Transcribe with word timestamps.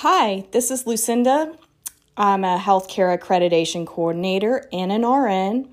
Hi, 0.00 0.44
this 0.50 0.70
is 0.70 0.86
Lucinda. 0.86 1.56
I'm 2.18 2.44
a 2.44 2.58
healthcare 2.58 3.18
accreditation 3.18 3.86
coordinator 3.86 4.68
and 4.70 4.92
an 4.92 5.06
RN. 5.06 5.70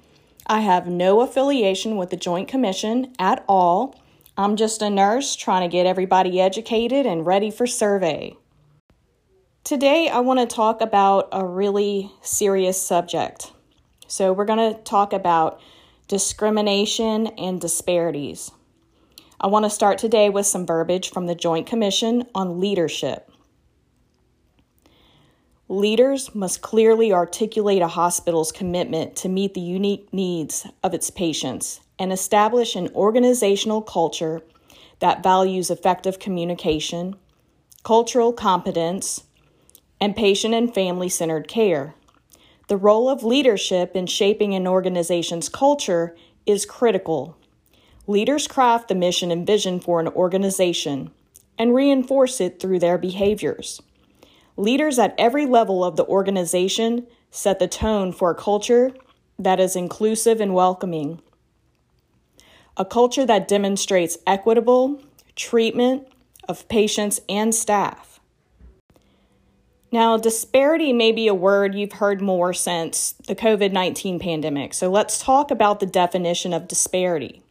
I 0.48 0.62
have 0.62 0.88
no 0.88 1.20
affiliation 1.20 1.98
with 1.98 2.10
the 2.10 2.16
Joint 2.16 2.48
Commission 2.48 3.14
at 3.20 3.44
all. 3.50 4.02
I'm 4.38 4.56
just 4.56 4.82
a 4.82 4.90
nurse 4.90 5.36
trying 5.36 5.70
to 5.70 5.78
get 5.78 5.86
everybody 5.86 6.40
educated 6.40 7.06
and 7.06 7.26
ready 7.26 7.52
for 7.52 7.68
survey. 7.68 8.38
Today, 9.66 10.08
I 10.08 10.22
want 10.22 10.40
to 10.40 10.56
talk 10.56 10.80
about 10.80 11.28
a 11.34 11.46
really 11.46 12.10
serious 12.22 12.82
subject. 12.82 13.52
So, 14.08 14.32
we're 14.32 14.46
going 14.46 14.74
to 14.74 14.82
talk 14.84 15.12
about 15.12 15.60
discrimination 16.08 17.28
and 17.38 17.60
disparities. 17.60 18.52
I 19.42 19.48
want 19.48 19.66
to 19.66 19.70
start 19.70 19.98
today 19.98 20.30
with 20.30 20.46
some 20.46 20.66
verbiage 20.66 21.10
from 21.10 21.26
the 21.26 21.36
Joint 21.36 21.68
Commission 21.68 22.24
on 22.34 22.62
Leadership. 22.62 23.30
Leaders 25.70 26.36
must 26.36 26.62
clearly 26.62 27.14
articulate 27.14 27.82
a 27.82 27.88
hospital's 27.88 28.52
commitment 28.52 29.16
to 29.16 29.30
meet 29.30 29.54
the 29.54 29.62
unique 29.62 30.14
needs 30.14 30.68
of 30.84 30.94
its 30.94 31.10
patients 31.10 31.80
and 31.98 32.12
establish 32.12 32.76
an 32.76 32.90
organizational 32.94 33.82
culture 33.82 34.42
that 35.00 35.24
values 35.24 35.72
effective 35.72 36.20
communication, 36.20 37.16
cultural 37.84 38.34
competence, 38.34 39.24
and 40.02 40.18
patient 40.18 40.54
and 40.54 40.74
family 40.74 41.08
centered 41.08 41.48
care. 41.48 41.96
The 42.68 42.78
role 42.78 43.08
of 43.08 43.24
leadership 43.24 43.96
in 43.96 44.08
shaping 44.08 44.54
an 44.54 44.68
organization's 44.68 45.48
culture 45.48 46.14
is 46.46 46.66
critical. 46.66 47.38
Leaders 48.06 48.48
craft 48.48 48.90
the 48.90 48.96
mission 48.96 49.32
and 49.32 49.48
vision 49.48 49.80
for 49.80 50.02
an 50.02 50.10
organization 50.10 51.12
and 51.58 51.74
reinforce 51.74 52.42
it 52.42 52.60
through 52.60 52.80
their 52.80 52.98
behaviors. 52.98 53.82
Leaders 54.56 55.00
at 55.00 55.16
every 55.18 55.46
level 55.46 55.84
of 55.84 55.96
the 55.96 56.06
organization 56.06 57.08
set 57.32 57.60
the 57.60 57.68
tone 57.68 58.12
for 58.12 58.32
a 58.32 58.36
culture 58.36 58.92
that 59.40 59.60
is 59.60 59.76
inclusive 59.76 60.40
and 60.40 60.54
welcoming. 60.54 61.20
A 62.78 62.86
culture 62.86 63.26
that 63.26 63.48
demonstrates 63.48 64.18
equitable 64.28 65.02
treatment 65.36 66.08
of 66.48 66.68
patients 66.70 67.20
and 67.28 67.54
staff. 67.54 68.20
Now, 69.92 70.18
disparity 70.18 70.92
may 70.92 71.12
be 71.12 71.28
a 71.28 71.36
word 71.36 71.76
you've 71.76 71.94
heard 71.94 72.20
more 72.20 72.52
since 72.52 73.12
the 73.28 73.36
COVID 73.36 73.72
19 73.72 74.18
pandemic, 74.20 74.74
so 74.74 74.90
let's 74.90 75.20
talk 75.20 75.52
about 75.52 75.80
the 75.80 75.86
definition 75.86 76.52
of 76.52 76.68
disparity. 76.68 77.43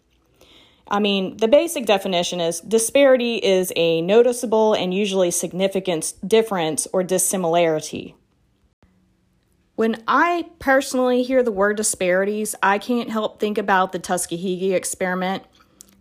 I 0.88 0.98
mean, 0.98 1.36
the 1.36 1.48
basic 1.48 1.86
definition 1.86 2.40
is 2.40 2.60
disparity 2.60 3.36
is 3.36 3.72
a 3.76 4.02
noticeable 4.02 4.74
and 4.74 4.92
usually 4.92 5.30
significant 5.30 6.14
difference 6.26 6.86
or 6.92 7.02
dissimilarity. 7.02 8.14
When 9.74 10.02
I 10.06 10.46
personally 10.58 11.22
hear 11.22 11.42
the 11.42 11.50
word 11.50 11.76
disparities, 11.76 12.54
I 12.62 12.78
can't 12.78 13.10
help 13.10 13.40
think 13.40 13.56
about 13.58 13.92
the 13.92 13.98
Tuskegee 13.98 14.74
experiment 14.74 15.44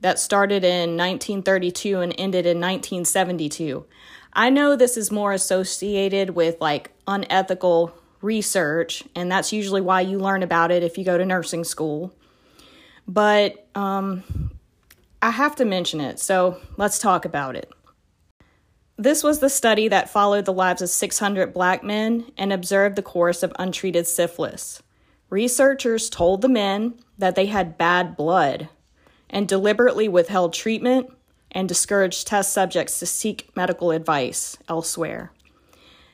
that 0.02 0.20
started 0.20 0.64
in 0.64 0.98
1932 0.98 2.02
and 2.02 2.14
ended 2.18 2.46
in 2.46 2.58
1972. 2.60 3.86
I 4.34 4.50
know 4.50 4.76
this 4.76 4.98
is 4.98 5.12
more 5.12 5.32
associated 5.32 6.32
with 6.32 6.60
like 6.60 6.92
unethical 7.08 7.94
research, 8.22 9.04
and 9.16 9.32
that's 9.32 9.54
usually 9.54 9.82
why 9.82 10.02
you 10.02 10.20
learn 10.20 10.44
about 10.44 10.72
it 10.72 10.84
if 10.84 10.98
you 10.98 11.06
go 11.06 11.18
to 11.18 11.26
nursing 11.26 11.64
school. 11.64 12.14
But 13.08 13.68
um, 13.76 14.51
I 15.22 15.30
have 15.32 15.56
to 15.58 15.66
mention 15.66 16.02
it, 16.02 16.20
so 16.20 16.60
let's 16.78 16.98
talk 16.98 17.26
about 17.26 17.56
it. 17.56 17.72
This 18.98 19.24
was 19.24 19.40
the 19.40 19.50
study 19.50 19.88
that 19.88 20.10
followed 20.10 20.46
the 20.46 20.54
lives 20.54 20.82
of 20.82 20.90
600 20.90 21.54
black 21.54 21.84
men 21.84 22.32
and 22.38 22.52
observed 22.52 22.96
the 22.96 23.04
course 23.04 23.44
of 23.44 23.54
untreated 23.60 24.08
syphilis. 24.08 24.82
Researchers 25.30 26.10
told 26.10 26.42
the 26.42 26.50
men 26.50 26.96
that 27.18 27.36
they 27.36 27.46
had 27.46 27.78
bad 27.78 28.18
blood 28.18 28.70
and 29.30 29.48
deliberately 29.48 30.08
withheld 30.08 30.54
treatment 30.54 31.12
and 31.52 31.68
discouraged 31.68 32.28
test 32.28 32.52
subjects 32.52 33.00
to 33.00 33.06
seek 33.06 33.50
medical 33.56 33.92
advice 33.92 34.58
elsewhere. 34.68 35.32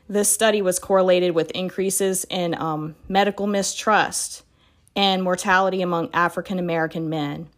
This 0.09 0.31
study 0.31 0.61
was 0.61 0.79
correlated 0.79 1.33
with 1.33 1.51
increases 1.51 2.25
in 2.29 2.55
um, 2.55 2.95
medical 3.07 3.47
mistrust 3.47 4.43
and 4.95 5.23
mortality 5.23 5.81
among 5.81 6.09
African 6.13 6.59
American 6.59 7.09
men 7.09 7.49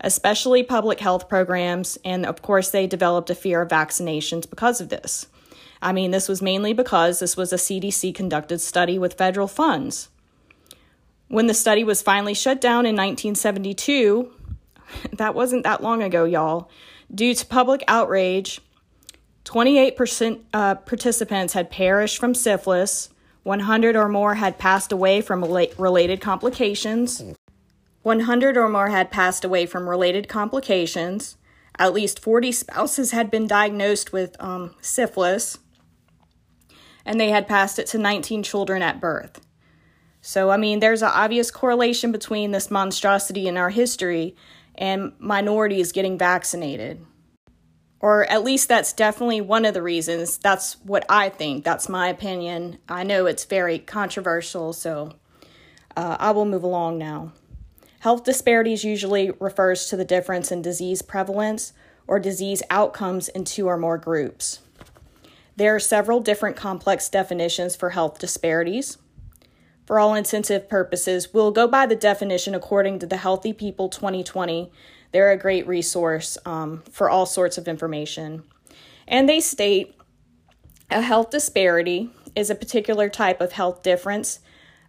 especially 0.00 0.62
public 0.62 1.00
health 1.00 1.28
programs, 1.28 1.98
and 2.04 2.24
of 2.24 2.42
course, 2.42 2.70
they 2.70 2.86
developed 2.86 3.30
a 3.30 3.34
fear 3.34 3.62
of 3.62 3.68
vaccinations 3.68 4.48
because 4.48 4.80
of 4.80 4.88
this. 4.88 5.26
I 5.80 5.92
mean, 5.92 6.10
this 6.10 6.28
was 6.28 6.42
mainly 6.42 6.72
because 6.72 7.20
this 7.20 7.36
was 7.36 7.52
a 7.52 7.56
CDC 7.56 8.14
conducted 8.14 8.60
study 8.60 8.98
with 8.98 9.14
federal 9.14 9.48
funds. 9.48 10.08
When 11.28 11.46
the 11.46 11.54
study 11.54 11.84
was 11.84 12.02
finally 12.02 12.34
shut 12.34 12.60
down 12.60 12.86
in 12.86 12.96
1972, 12.96 14.32
that 15.12 15.34
wasn't 15.34 15.64
that 15.64 15.82
long 15.82 16.02
ago, 16.02 16.24
y'all, 16.24 16.70
due 17.14 17.34
to 17.34 17.46
public 17.46 17.82
outrage, 17.86 18.60
28% 19.44 20.40
uh, 20.52 20.74
participants 20.76 21.54
had 21.54 21.70
perished 21.70 22.18
from 22.18 22.34
syphilis, 22.34 23.10
100 23.44 23.96
or 23.96 24.08
more 24.08 24.34
had 24.34 24.58
passed 24.58 24.92
away 24.92 25.20
from 25.20 25.42
related 25.42 26.20
complications, 26.20 27.22
100 28.08 28.56
or 28.56 28.70
more 28.70 28.88
had 28.88 29.10
passed 29.10 29.44
away 29.44 29.66
from 29.66 29.86
related 29.86 30.28
complications. 30.28 31.36
At 31.78 31.92
least 31.92 32.22
40 32.22 32.50
spouses 32.52 33.10
had 33.10 33.30
been 33.30 33.46
diagnosed 33.46 34.14
with 34.14 34.34
um, 34.40 34.74
syphilis, 34.80 35.58
and 37.04 37.20
they 37.20 37.28
had 37.28 37.46
passed 37.46 37.78
it 37.78 37.86
to 37.88 37.98
19 37.98 38.42
children 38.42 38.80
at 38.80 38.98
birth. 38.98 39.42
So, 40.22 40.48
I 40.48 40.56
mean, 40.56 40.80
there's 40.80 41.02
an 41.02 41.10
obvious 41.12 41.50
correlation 41.50 42.10
between 42.10 42.50
this 42.50 42.70
monstrosity 42.70 43.46
in 43.46 43.58
our 43.58 43.68
history 43.68 44.34
and 44.74 45.12
minorities 45.18 45.92
getting 45.92 46.16
vaccinated. 46.16 47.04
Or 48.00 48.24
at 48.30 48.42
least 48.42 48.68
that's 48.68 48.94
definitely 48.94 49.42
one 49.42 49.66
of 49.66 49.74
the 49.74 49.82
reasons. 49.82 50.38
That's 50.38 50.80
what 50.80 51.04
I 51.10 51.28
think. 51.28 51.62
That's 51.62 51.90
my 51.90 52.08
opinion. 52.08 52.78
I 52.88 53.02
know 53.02 53.26
it's 53.26 53.44
very 53.44 53.78
controversial, 53.78 54.72
so 54.72 55.16
uh, 55.94 56.16
I 56.18 56.30
will 56.30 56.46
move 56.46 56.62
along 56.62 56.96
now. 56.96 57.32
Health 58.08 58.24
disparities 58.24 58.84
usually 58.84 59.32
refers 59.32 59.90
to 59.90 59.94
the 59.94 60.02
difference 60.02 60.50
in 60.50 60.62
disease 60.62 61.02
prevalence 61.02 61.74
or 62.06 62.18
disease 62.18 62.62
outcomes 62.70 63.28
in 63.28 63.44
two 63.44 63.66
or 63.66 63.76
more 63.76 63.98
groups. 63.98 64.60
There 65.56 65.74
are 65.74 65.78
several 65.78 66.20
different 66.20 66.56
complex 66.56 67.10
definitions 67.10 67.76
for 67.76 67.90
health 67.90 68.18
disparities. 68.18 68.96
For 69.84 70.00
all 70.00 70.14
intensive 70.14 70.70
purposes, 70.70 71.34
we'll 71.34 71.50
go 71.50 71.68
by 71.68 71.84
the 71.84 71.94
definition 71.94 72.54
according 72.54 72.98
to 73.00 73.06
the 73.06 73.18
Healthy 73.18 73.52
People 73.52 73.90
2020. 73.90 74.72
They're 75.12 75.30
a 75.30 75.36
great 75.36 75.66
resource 75.66 76.38
um, 76.46 76.84
for 76.90 77.10
all 77.10 77.26
sorts 77.26 77.58
of 77.58 77.68
information. 77.68 78.42
And 79.06 79.28
they 79.28 79.40
state 79.40 79.94
a 80.90 81.02
health 81.02 81.28
disparity 81.28 82.08
is 82.34 82.48
a 82.48 82.54
particular 82.54 83.10
type 83.10 83.42
of 83.42 83.52
health 83.52 83.82
difference 83.82 84.40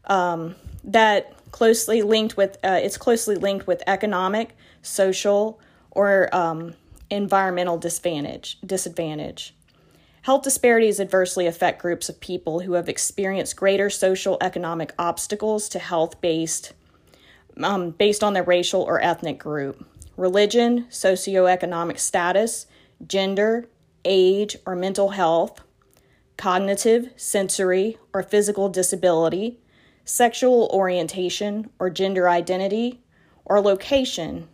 um, 0.06 0.56
that 0.86 1.34
closely 1.52 2.02
linked 2.02 2.38
with 2.38 2.58
uh, 2.64 2.80
it's 2.82 2.98
closely 2.98 3.36
linked 3.36 3.68
with 3.68 3.84
economic, 3.88 4.56
social, 4.82 5.60
or 5.92 6.34
um, 6.36 6.76
environmental 7.10 7.78
disadvantage. 7.78 8.58
Disadvantage. 8.66 9.56
Health 10.24 10.44
disparities 10.44 11.00
adversely 11.00 11.48
affect 11.48 11.82
groups 11.82 12.10
of 12.10 12.20
people 12.20 12.60
who 12.60 12.74
have 12.74 12.90
experienced 12.90 13.56
greater 13.56 13.90
social 13.90 14.38
economic 14.42 14.94
obstacles 15.00 15.70
to 15.70 15.80
health 15.80 16.20
based 16.22 16.74
um, 17.58 17.92
based 17.92 18.24
on 18.24 18.34
their 18.34 18.44
racial 18.44 18.82
or 18.82 19.02
ethnic 19.02 19.38
group, 19.38 19.86
religion, 20.18 20.86
socioeconomic 20.90 22.00
status, 22.00 22.68
gender, 23.06 23.68
age, 24.06 24.56
or 24.66 24.76
mental 24.76 25.10
health, 25.10 25.62
cognitive, 26.38 27.10
sensory, 27.18 27.98
or 28.14 28.24
physical 28.24 28.70
disability, 28.70 29.60
sexual 30.10 30.70
orientation 30.74 31.70
or 31.78 31.90
gender 31.90 32.28
identity, 32.28 33.00
or 33.46 33.62
location, 33.62 34.48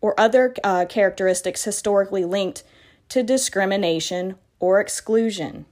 or 0.00 0.18
other 0.18 0.54
uh, 0.64 0.86
characteristics 0.86 1.64
historically 1.64 2.24
linked 2.24 2.64
to 3.08 3.22
discrimination 3.22 4.36
or 4.58 4.80
exclusion. 4.80 5.66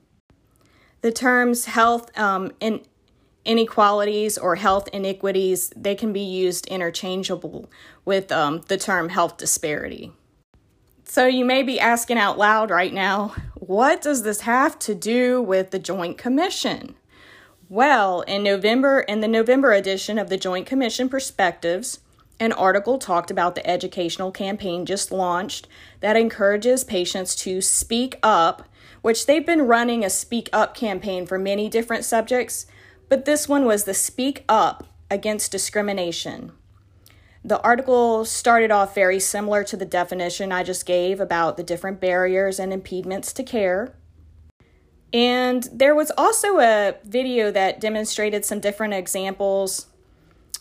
The 1.00 1.12
terms 1.12 1.66
health 1.66 2.16
um, 2.18 2.52
in 2.60 2.82
inequalities 3.44 4.36
or 4.36 4.56
health 4.56 4.88
iniquities 4.92 5.72
they 5.76 5.94
can 5.94 6.12
be 6.12 6.20
used 6.20 6.66
interchangeable 6.66 7.70
with 8.04 8.32
um, 8.32 8.62
the 8.66 8.76
term 8.76 9.08
health 9.08 9.36
disparity. 9.36 10.12
So 11.04 11.26
you 11.26 11.44
may 11.44 11.62
be 11.62 11.78
asking 11.78 12.18
out 12.18 12.36
loud 12.36 12.70
right 12.70 12.92
now, 12.92 13.34
what 13.54 14.02
does 14.02 14.24
this 14.24 14.40
have 14.40 14.78
to 14.80 14.94
do 14.94 15.40
with 15.40 15.70
the 15.70 15.78
Joint 15.78 16.18
Commission? 16.18 16.96
Well, 17.68 18.20
in 18.22 18.42
November, 18.42 19.00
in 19.00 19.20
the 19.20 19.28
November 19.28 19.72
edition 19.72 20.18
of 20.18 20.28
the 20.28 20.36
Joint 20.36 20.66
Commission 20.66 21.08
Perspectives, 21.08 22.00
an 22.38 22.52
article 22.52 22.98
talked 22.98 23.30
about 23.30 23.54
the 23.54 23.66
educational 23.66 24.30
campaign 24.30 24.86
just 24.86 25.10
launched 25.10 25.66
that 26.00 26.16
encourages 26.16 26.84
patients 26.84 27.34
to 27.36 27.60
speak 27.60 28.18
up 28.22 28.68
which 29.06 29.26
they've 29.26 29.46
been 29.46 29.68
running 29.68 30.04
a 30.04 30.10
Speak 30.10 30.50
Up 30.52 30.74
campaign 30.74 31.26
for 31.26 31.38
many 31.38 31.68
different 31.68 32.04
subjects, 32.04 32.66
but 33.08 33.24
this 33.24 33.48
one 33.48 33.64
was 33.64 33.84
the 33.84 33.94
Speak 33.94 34.44
Up 34.48 34.88
Against 35.08 35.52
Discrimination. 35.52 36.50
The 37.44 37.60
article 37.60 38.24
started 38.24 38.72
off 38.72 38.96
very 38.96 39.20
similar 39.20 39.62
to 39.62 39.76
the 39.76 39.84
definition 39.84 40.50
I 40.50 40.64
just 40.64 40.84
gave 40.86 41.20
about 41.20 41.56
the 41.56 41.62
different 41.62 42.00
barriers 42.00 42.58
and 42.58 42.72
impediments 42.72 43.32
to 43.34 43.44
care. 43.44 43.94
And 45.12 45.68
there 45.72 45.94
was 45.94 46.10
also 46.16 46.58
a 46.58 46.96
video 47.04 47.50
that 47.50 47.80
demonstrated 47.80 48.44
some 48.44 48.60
different 48.60 48.94
examples 48.94 49.86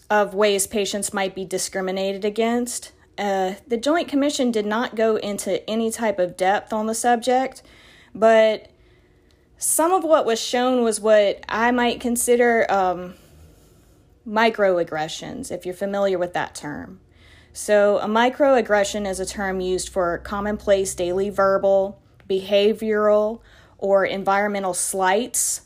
of 0.10 0.34
ways 0.34 0.68
patients 0.68 1.14
might 1.14 1.34
be 1.34 1.46
discriminated 1.46 2.24
against. 2.24 2.92
Uh, 3.18 3.56
the 3.68 3.78
Joint 3.78 4.08
Commission 4.08 4.52
did 4.52 4.66
not 4.66 4.96
go 4.96 5.16
into 5.16 5.68
any 5.70 5.90
type 5.90 6.20
of 6.20 6.38
depth 6.38 6.72
on 6.72 6.86
the 6.86 6.94
subject, 6.94 7.64
but 8.14 8.70
some 9.58 9.92
of 9.92 10.04
what 10.04 10.26
was 10.26 10.40
shown 10.40 10.84
was 10.84 11.00
what 11.00 11.44
I 11.50 11.72
might 11.72 12.00
consider 12.00 12.70
um, 12.72 13.16
microaggressions, 14.28 15.52
if 15.52 15.66
you're 15.66 15.74
familiar 15.74 16.18
with 16.18 16.34
that 16.34 16.54
term. 16.54 17.00
So, 17.54 18.00
a 18.00 18.08
microaggression 18.08 19.08
is 19.08 19.22
a 19.22 19.26
term 19.26 19.62
used 19.62 19.88
for 19.88 20.18
commonplace 20.20 20.94
daily 20.94 21.30
verbal, 21.30 22.02
behavioral, 22.30 23.40
or 23.86 24.04
environmental 24.04 24.74
slights. 24.74 25.62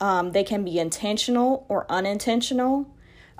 Um, 0.00 0.32
they 0.32 0.42
can 0.42 0.64
be 0.64 0.78
intentional 0.78 1.66
or 1.68 1.84
unintentional, 1.90 2.88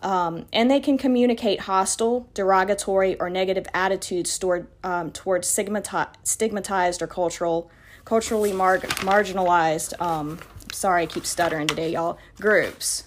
um, 0.02 0.44
and 0.52 0.70
they 0.70 0.80
can 0.80 0.98
communicate 0.98 1.60
hostile, 1.60 2.28
derogatory, 2.34 3.18
or 3.18 3.30
negative 3.30 3.66
attitudes 3.72 4.38
toward, 4.38 4.66
um, 4.84 5.12
towards 5.12 5.48
stigmati- 5.48 6.12
stigmatized 6.24 7.00
or 7.00 7.06
cultural, 7.06 7.70
culturally 8.04 8.52
mar- 8.52 8.80
marginalized. 8.80 9.98
Um, 9.98 10.40
sorry, 10.72 11.04
I 11.04 11.06
keep 11.06 11.24
stuttering 11.24 11.66
today, 11.66 11.92
y'all. 11.92 12.18
Groups. 12.38 13.04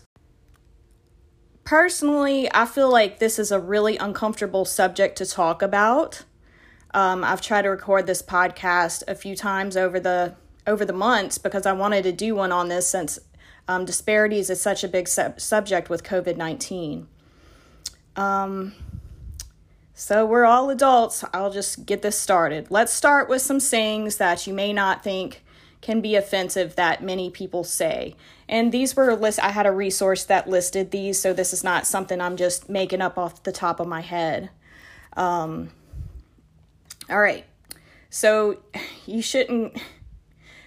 Personally, 1.63 2.49
I 2.51 2.65
feel 2.65 2.91
like 2.91 3.19
this 3.19 3.37
is 3.37 3.51
a 3.51 3.59
really 3.59 3.95
uncomfortable 3.97 4.65
subject 4.65 5.19
to 5.19 5.25
talk 5.27 5.61
about. 5.61 6.23
Um, 6.95 7.23
I've 7.23 7.41
tried 7.41 7.61
to 7.61 7.69
record 7.69 8.07
this 8.07 8.23
podcast 8.23 9.03
a 9.07 9.13
few 9.13 9.35
times 9.35 9.77
over 9.77 9.99
the 9.99 10.35
over 10.67 10.85
the 10.85 10.93
months 10.93 11.37
because 11.37 11.65
I 11.65 11.73
wanted 11.73 12.03
to 12.03 12.11
do 12.11 12.35
one 12.35 12.51
on 12.51 12.69
this 12.69 12.87
since 12.87 13.19
um, 13.67 13.85
disparities 13.85 14.49
is 14.49 14.61
such 14.61 14.83
a 14.83 14.87
big 14.87 15.07
sub- 15.07 15.39
subject 15.39 15.89
with 15.89 16.03
COVID 16.03 16.37
nineteen. 16.37 17.07
Um, 18.15 18.73
so 19.93 20.25
we're 20.25 20.45
all 20.45 20.69
adults. 20.69 21.23
I'll 21.33 21.51
just 21.51 21.85
get 21.85 22.01
this 22.01 22.19
started. 22.19 22.67
Let's 22.69 22.91
start 22.91 23.29
with 23.29 23.41
some 23.41 23.59
sayings 23.59 24.17
that 24.17 24.47
you 24.47 24.53
may 24.53 24.73
not 24.73 25.03
think 25.03 25.43
can 25.79 26.01
be 26.01 26.15
offensive 26.15 26.75
that 26.75 27.03
many 27.03 27.29
people 27.29 27.63
say. 27.63 28.15
And 28.47 28.71
these 28.71 28.95
were 28.95 29.15
list 29.15 29.39
I 29.39 29.49
had 29.49 29.65
a 29.65 29.71
resource 29.71 30.25
that 30.25 30.47
listed 30.47 30.91
these, 30.91 31.19
so 31.19 31.33
this 31.33 31.53
is 31.53 31.63
not 31.63 31.87
something 31.87 32.21
I'm 32.21 32.37
just 32.37 32.69
making 32.69 33.01
up 33.01 33.17
off 33.17 33.43
the 33.43 33.51
top 33.51 33.79
of 33.79 33.87
my 33.87 34.01
head. 34.01 34.49
Um, 35.17 35.71
all 37.09 37.19
right. 37.19 37.45
So 38.09 38.57
you 39.05 39.21
shouldn't 39.21 39.81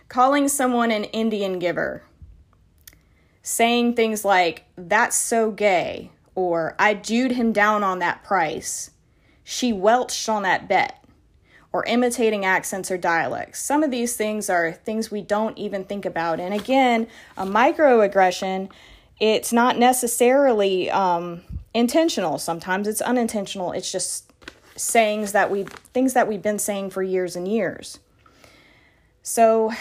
calling 0.09 0.49
someone 0.49 0.91
an 0.91 1.05
Indian 1.05 1.59
giver. 1.59 2.03
Saying 3.43 3.95
things 3.95 4.25
like 4.25 4.65
that's 4.77 5.17
so 5.17 5.51
gay 5.51 6.11
or 6.35 6.75
I 6.79 6.95
jewed 6.95 7.33
him 7.33 7.53
down 7.53 7.85
on 7.85 8.01
that 8.01 8.25
price. 8.25 8.91
She 9.45 9.73
welched 9.73 10.29
on 10.29 10.43
that 10.43 10.69
bet 10.69 11.05
or 11.73 11.85
imitating 11.87 12.45
accents 12.45 12.91
or 12.91 12.97
dialects. 12.97 13.61
Some 13.61 13.83
of 13.83 13.91
these 13.91 14.17
things 14.17 14.49
are 14.49 14.73
things 14.73 15.11
we 15.11 15.21
don't 15.21 15.59
even 15.59 15.85
think 15.85 16.05
about. 16.05 16.41
And 16.41 16.55
again, 16.55 17.09
a 17.37 17.45
microaggression, 17.45 18.71
it's 19.21 19.53
not 19.53 19.79
necessarily 19.79 20.91
um, 20.91 21.43
intentional. 21.75 22.39
Sometimes 22.39 22.89
it's 22.89 23.01
unintentional. 23.01 23.73
It's 23.73 23.91
just 23.91 24.33
sayings 24.77 25.33
that 25.33 25.51
we 25.51 25.65
things 25.65 26.15
that 26.15 26.27
we've 26.27 26.43
been 26.43 26.59
saying 26.59 26.91
for 26.91 27.03
years 27.03 27.37
and 27.37 27.47
years. 27.47 28.01
So 29.27 29.73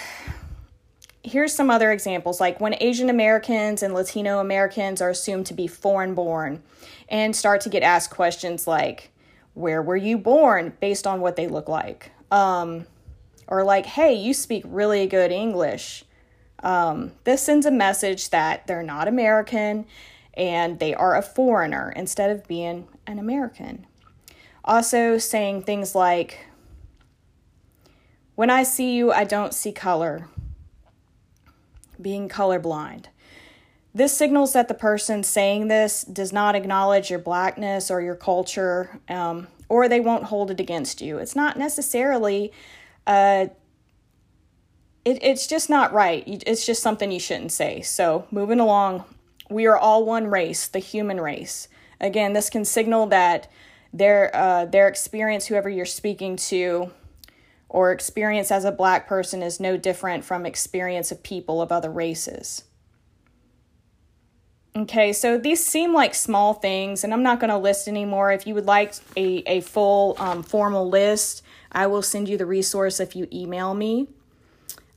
here's 1.22 1.54
some 1.54 1.70
other 1.70 1.92
examples 1.92 2.40
like 2.40 2.62
when 2.62 2.76
Asian 2.80 3.10
Americans 3.10 3.84
and 3.84 3.94
Latino 3.94 4.40
Americans 4.40 5.02
are 5.02 5.10
assumed 5.10 5.46
to 5.48 5.54
be 5.54 5.68
foreign 5.68 6.16
born 6.16 6.64
and 7.10 7.36
start 7.36 7.60
to 7.62 7.70
get 7.70 7.84
asked 7.84 8.10
questions 8.10 8.68
like 8.68 9.12
where 9.54 9.82
were 9.82 9.98
you 9.98 10.18
born? 10.18 10.74
based 10.80 11.06
on 11.06 11.20
what 11.20 11.36
they 11.36 11.48
look 11.48 11.68
like. 11.68 12.12
Um, 12.32 12.86
or 13.48 13.66
like 13.66 13.86
hey 13.86 14.14
you 14.14 14.34
speak 14.34 14.64
really 14.66 15.06
good 15.08 15.32
english. 15.32 16.06
Um, 16.64 17.12
this 17.26 17.42
sends 17.42 17.66
a 17.66 17.72
message 17.72 18.30
that 18.30 18.66
they're 18.66 18.82
not 18.82 19.10
american 19.10 19.86
and 20.36 20.80
they 20.80 20.96
are 20.96 21.18
a 21.18 21.22
foreigner 21.22 21.92
instead 21.98 22.32
of 22.32 22.48
being 22.48 22.88
an 23.06 23.20
american. 23.20 23.88
Also 24.64 25.18
saying 25.18 25.64
things 25.64 25.94
like 25.94 26.46
when 28.36 28.50
i 28.50 28.64
see 28.64 28.96
you 28.96 29.12
i 29.12 29.24
don't 29.24 29.54
see 29.54 29.72
color 29.72 30.28
being 32.02 32.28
colorblind 32.28 33.06
this 33.96 34.16
signals 34.18 34.54
that 34.54 34.68
the 34.68 34.74
person 34.74 35.24
saying 35.24 35.68
this 35.68 36.04
does 36.04 36.34
not 36.34 36.56
acknowledge 36.56 37.12
your 37.12 37.20
blackness 37.20 37.92
or 37.92 38.02
your 38.02 38.16
culture, 38.16 39.00
um, 39.08 39.48
or 39.70 39.88
they 39.88 40.00
won't 40.00 40.26
hold 40.26 40.50
it 40.50 40.60
against 40.60 41.00
you. 41.00 41.20
It's 41.20 41.36
not 41.36 41.58
necessarily, 41.58 42.52
uh, 43.06 43.48
it, 45.06 45.20
it's 45.22 45.46
just 45.46 45.70
not 45.70 45.94
right. 45.94 46.24
It's 46.26 46.66
just 46.66 46.82
something 46.82 47.12
you 47.12 47.20
shouldn't 47.20 47.52
say. 47.52 47.82
So, 47.82 48.28
moving 48.32 48.60
along, 48.60 49.04
we 49.50 49.68
are 49.68 49.78
all 49.78 50.06
one 50.06 50.26
race, 50.26 50.68
the 50.68 50.80
human 50.80 51.22
race. 51.22 51.68
Again, 52.02 52.34
this 52.34 52.50
can 52.50 52.66
signal 52.66 53.06
that 53.08 53.52
their 53.94 54.36
uh, 54.36 54.66
their 54.66 54.88
experience, 54.88 55.46
whoever 55.46 55.70
you're 55.70 55.86
speaking 55.86 56.36
to, 56.38 56.92
or 57.74 57.92
experience 57.92 58.52
as 58.52 58.64
a 58.64 58.72
black 58.72 59.08
person, 59.08 59.44
is 59.44 59.60
no 59.60 59.76
different 59.76 60.24
from 60.24 60.46
experience 60.46 61.12
of 61.12 61.24
people 61.24 61.62
of 61.62 61.72
other 61.72 61.92
races. 61.92 62.64
Okay, 64.76 65.12
so 65.12 65.38
these 65.38 65.64
seem 65.64 65.94
like 65.94 66.16
small 66.16 66.54
things, 66.54 67.04
and 67.04 67.14
I'm 67.14 67.24
not 67.24 67.40
going 67.40 67.50
to 67.50 67.58
list 67.58 67.88
anymore. 67.88 68.32
If 68.32 68.48
you 68.48 68.56
would 68.56 68.66
like 68.66 68.94
a, 69.18 69.44
a 69.48 69.62
full 69.62 70.16
um, 70.18 70.42
formal 70.42 70.88
list, 70.88 71.44
I 71.72 71.88
will 71.88 72.02
send 72.02 72.30
you 72.30 72.38
the 72.38 72.46
resource 72.46 73.00
if 73.00 73.16
you 73.16 73.28
email 73.32 73.74
me. 73.74 74.08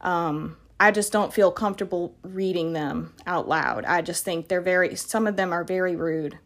Um, 0.03 0.57
I 0.79 0.91
just 0.91 1.13
don't 1.13 1.33
feel 1.33 1.51
comfortable 1.51 2.15
reading 2.23 2.75
them 2.75 3.15
out 3.27 3.49
loud. 3.49 3.87
I 3.87 4.03
just 4.03 4.25
think 4.25 4.49
they're 4.49 4.61
very, 4.61 4.95
some 4.97 5.27
of 5.27 5.37
them 5.37 5.53
are 5.53 5.65
very 5.65 5.97
rude. 5.97 6.39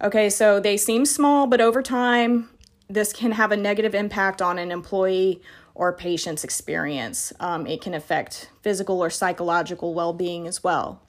Okay, 0.00 0.30
so 0.30 0.60
they 0.60 0.76
seem 0.76 1.04
small, 1.04 1.48
but 1.48 1.60
over 1.60 1.82
time, 1.82 2.48
this 2.88 3.12
can 3.12 3.32
have 3.32 3.52
a 3.52 3.56
negative 3.56 3.94
impact 3.94 4.40
on 4.40 4.58
an 4.58 4.70
employee 4.70 5.42
or 5.78 5.92
patient's 5.92 6.42
experience. 6.42 7.32
Um, 7.38 7.66
it 7.66 7.80
can 7.80 7.94
affect 7.94 8.50
physical 8.62 9.02
or 9.02 9.08
psychological 9.08 9.94
well 9.94 10.12
being 10.12 10.46
as 10.48 10.62
well. 10.62 11.00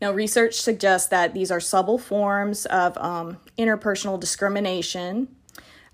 Now, 0.00 0.10
research 0.10 0.56
suggests 0.56 1.08
that 1.10 1.32
these 1.32 1.52
are 1.52 1.60
subtle 1.60 1.98
forms 1.98 2.66
of 2.66 2.98
um, 2.98 3.38
interpersonal 3.56 4.18
discrimination. 4.18 5.28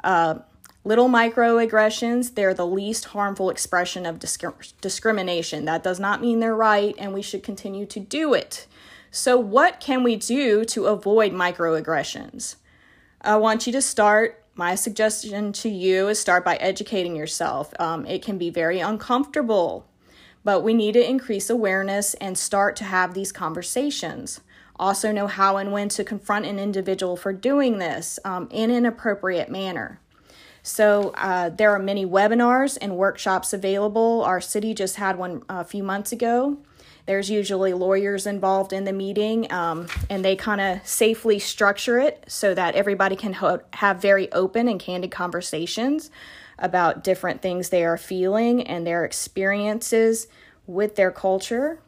Uh, 0.02 0.36
little 0.84 1.10
microaggressions, 1.10 2.34
they're 2.34 2.54
the 2.54 2.66
least 2.66 3.04
harmful 3.04 3.50
expression 3.50 4.06
of 4.06 4.18
disc- 4.18 4.42
discrimination. 4.80 5.66
That 5.66 5.82
does 5.82 6.00
not 6.00 6.22
mean 6.22 6.40
they're 6.40 6.56
right, 6.56 6.94
and 6.98 7.12
we 7.12 7.20
should 7.20 7.42
continue 7.42 7.84
to 7.84 8.00
do 8.00 8.32
it. 8.32 8.66
So, 9.10 9.36
what 9.36 9.80
can 9.80 10.02
we 10.02 10.16
do 10.16 10.64
to 10.64 10.86
avoid 10.86 11.32
microaggressions? 11.32 12.56
I 13.20 13.36
want 13.36 13.66
you 13.66 13.72
to 13.74 13.82
start. 13.82 14.42
My 14.58 14.74
suggestion 14.74 15.54
to 15.54 15.70
you 15.70 16.08
is 16.08 16.18
start 16.18 16.44
by 16.44 16.56
educating 16.56 17.16
yourself. 17.16 17.72
Um, 17.80 18.04
it 18.04 18.22
can 18.22 18.36
be 18.36 18.50
very 18.50 18.80
uncomfortable 18.80 19.88
but 20.48 20.62
we 20.62 20.72
need 20.72 20.92
to 20.92 21.06
increase 21.06 21.50
awareness 21.50 22.14
and 22.14 22.38
start 22.38 22.74
to 22.76 22.84
have 22.84 23.12
these 23.12 23.32
conversations. 23.32 24.40
Also, 24.78 25.12
know 25.12 25.26
how 25.26 25.58
and 25.58 25.72
when 25.72 25.90
to 25.90 26.02
confront 26.02 26.46
an 26.46 26.58
individual 26.58 27.16
for 27.18 27.34
doing 27.34 27.76
this 27.76 28.18
um, 28.24 28.48
in 28.50 28.70
an 28.70 28.86
appropriate 28.86 29.50
manner. 29.50 30.00
So, 30.62 31.10
uh, 31.16 31.50
there 31.50 31.72
are 31.72 31.78
many 31.78 32.06
webinars 32.06 32.78
and 32.80 32.96
workshops 32.96 33.52
available. 33.52 34.22
Our 34.22 34.40
city 34.40 34.72
just 34.72 34.96
had 34.96 35.18
one 35.18 35.42
a 35.50 35.64
few 35.64 35.82
months 35.82 36.12
ago. 36.12 36.56
There's 37.08 37.30
usually 37.30 37.72
lawyers 37.72 38.26
involved 38.26 38.74
in 38.74 38.84
the 38.84 38.92
meeting, 38.92 39.50
um, 39.50 39.86
and 40.10 40.22
they 40.22 40.36
kind 40.36 40.60
of 40.60 40.86
safely 40.86 41.38
structure 41.38 41.98
it 41.98 42.22
so 42.28 42.52
that 42.52 42.74
everybody 42.74 43.16
can 43.16 43.32
ho- 43.32 43.62
have 43.72 44.02
very 44.02 44.30
open 44.30 44.68
and 44.68 44.78
candid 44.78 45.10
conversations 45.10 46.10
about 46.58 47.02
different 47.02 47.40
things 47.40 47.70
they 47.70 47.82
are 47.82 47.96
feeling 47.96 48.62
and 48.62 48.86
their 48.86 49.06
experiences 49.06 50.26
with 50.66 50.96
their 50.96 51.10
culture 51.10 51.78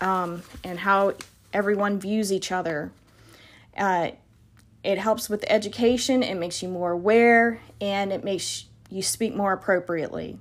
um, 0.00 0.42
and 0.62 0.80
how 0.80 1.14
everyone 1.54 1.98
views 1.98 2.30
each 2.30 2.52
other. 2.52 2.92
Uh, 3.74 4.10
it 4.84 4.98
helps 4.98 5.30
with 5.30 5.46
education, 5.48 6.22
it 6.22 6.34
makes 6.34 6.62
you 6.62 6.68
more 6.68 6.92
aware, 6.92 7.58
and 7.80 8.12
it 8.12 8.22
makes 8.22 8.66
you 8.90 9.00
speak 9.00 9.34
more 9.34 9.54
appropriately. 9.54 10.38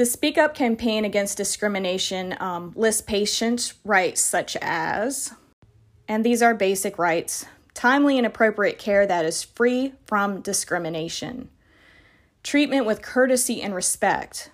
The 0.00 0.06
Speak 0.06 0.38
Up 0.38 0.54
campaign 0.54 1.04
against 1.04 1.36
discrimination 1.36 2.34
um, 2.40 2.72
lists 2.74 3.02
patients' 3.02 3.74
rights 3.84 4.22
such 4.22 4.56
as, 4.62 5.34
and 6.08 6.24
these 6.24 6.40
are 6.40 6.54
basic 6.54 6.98
rights 6.98 7.44
timely 7.74 8.16
and 8.16 8.26
appropriate 8.26 8.78
care 8.78 9.06
that 9.06 9.26
is 9.26 9.42
free 9.42 9.92
from 10.06 10.40
discrimination, 10.40 11.50
treatment 12.42 12.86
with 12.86 13.02
courtesy 13.02 13.60
and 13.60 13.74
respect, 13.74 14.50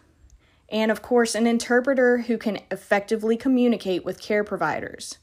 and 0.68 0.90
of 0.90 1.00
course, 1.00 1.36
an 1.36 1.46
interpreter 1.46 2.22
who 2.22 2.38
can 2.38 2.58
effectively 2.72 3.36
communicate 3.36 4.04
with 4.04 4.20
care 4.20 4.42
providers. 4.42 5.18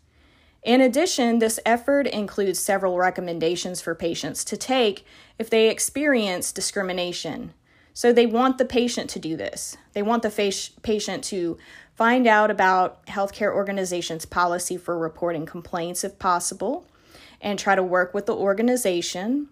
In 0.63 0.79
addition, 0.79 1.39
this 1.39 1.59
effort 1.65 2.07
includes 2.07 2.59
several 2.59 2.97
recommendations 2.97 3.81
for 3.81 3.93
patients 3.93 4.45
to 4.45 4.55
take 4.55 5.05
if 5.37 5.49
they 5.49 5.69
experience 5.69 6.53
discrimination. 6.53 7.53
So 7.93 8.12
they 8.12 8.25
want 8.25 8.57
the 8.57 8.65
patient 8.65 9.09
to 9.12 9.19
do 9.19 9.38
this. 9.38 9.77
They 9.93 10.01
want 10.01 10.23
the 10.23 10.63
patient 10.81 11.23
to 11.25 11.57
find 11.95 12.25
out 12.25 12.50
about 12.50 13.05
healthcare 13.05 13.53
organizations' 13.53 14.25
policy 14.25 14.77
for 14.77 14.97
reporting 14.97 15.45
complaints 15.45 16.03
if 16.03 16.17
possible 16.17 16.88
and 17.39 17.59
try 17.59 17.75
to 17.75 17.83
work 17.83 18.13
with 18.13 18.25
the 18.25 18.33
organization. 18.33 19.47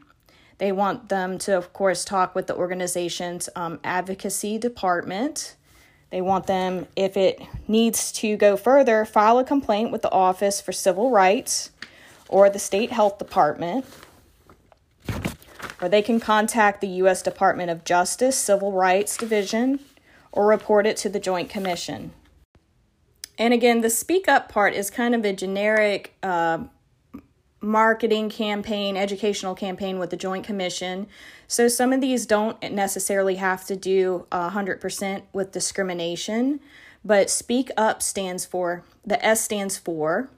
They 0.57 0.71
want 0.71 1.10
them 1.10 1.38
to, 1.39 1.57
of 1.57 1.71
course, 1.74 2.03
talk 2.03 2.33
with 2.33 2.48
the 2.48 2.55
organization's 2.55 3.48
um, 3.55 3.79
advocacy 3.83 4.57
department. 4.57 5.55
They 6.10 6.21
want 6.21 6.48
them, 6.48 6.88
if 6.95 7.15
it 7.17 7.41
needs 7.67 8.12
to 8.13 8.38
go 8.38 8.57
further, 8.57 9.05
file 9.05 9.39
a 9.39 9.43
complaint 9.43 9.91
with 9.91 10.01
the 10.01 10.12
Office 10.12 10.60
for 10.60 10.71
Civil 10.71 11.12
Rights 11.12 11.71
or 12.27 12.50
the 12.50 12.60
State 12.60 12.91
Health 12.91 13.17
Department. 13.17 13.86
Or 15.81 15.89
they 15.89 16.01
can 16.01 16.19
contact 16.19 16.79
the 16.81 16.88
U.S. 16.88 17.21
Department 17.21 17.71
of 17.71 17.83
Justice 17.83 18.38
Civil 18.38 18.71
Rights 18.71 19.17
Division 19.17 19.79
or 20.31 20.47
report 20.47 20.85
it 20.85 20.95
to 20.97 21.09
the 21.09 21.19
Joint 21.19 21.50
Commission. 21.50 22.11
And 23.38 23.53
again, 23.53 23.81
the 23.81 23.89
speak 23.89 24.27
up 24.27 24.50
part 24.50 24.73
is 24.75 24.91
kind 24.91 25.15
of 25.15 25.25
a 25.25 25.33
generic 25.33 26.15
uh, 26.21 26.59
marketing 27.59 28.29
campaign, 28.29 28.95
educational 28.95 29.55
campaign 29.55 29.97
with 29.97 30.11
the 30.11 30.17
Joint 30.17 30.45
Commission. 30.45 31.07
So 31.47 31.67
some 31.67 31.91
of 31.91 32.01
these 32.01 32.25
don't 32.25 32.61
necessarily 32.71 33.35
have 33.35 33.65
to 33.65 33.75
do 33.75 34.27
100% 34.31 35.23
with 35.33 35.51
discrimination, 35.51 36.59
but 37.03 37.29
Speak 37.29 37.71
Up 37.75 38.01
stands 38.01 38.45
for, 38.45 38.83
the 39.03 39.23
S 39.25 39.41
stands 39.43 39.77
for 39.77 40.29